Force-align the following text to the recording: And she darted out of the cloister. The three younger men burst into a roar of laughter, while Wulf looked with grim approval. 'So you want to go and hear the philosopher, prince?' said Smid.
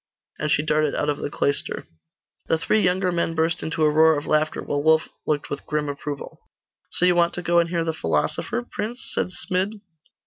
And 0.39 0.49
she 0.49 0.63
darted 0.63 0.95
out 0.95 1.09
of 1.09 1.17
the 1.19 1.29
cloister. 1.29 1.85
The 2.47 2.57
three 2.57 2.81
younger 2.81 3.11
men 3.11 3.35
burst 3.35 3.61
into 3.61 3.83
a 3.83 3.91
roar 3.91 4.17
of 4.17 4.25
laughter, 4.25 4.63
while 4.63 4.81
Wulf 4.81 5.09
looked 5.27 5.51
with 5.51 5.63
grim 5.67 5.87
approval. 5.87 6.39
'So 6.89 7.05
you 7.05 7.13
want 7.15 7.35
to 7.35 7.43
go 7.43 7.59
and 7.59 7.69
hear 7.69 7.83
the 7.83 7.93
philosopher, 7.93 8.63
prince?' 8.67 9.11
said 9.13 9.27
Smid. 9.29 9.79